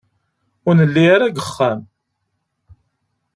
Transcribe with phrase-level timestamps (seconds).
[0.67, 1.79] Ur nelli ara deg uxxam.